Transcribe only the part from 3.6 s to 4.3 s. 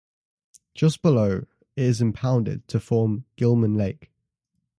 Lake.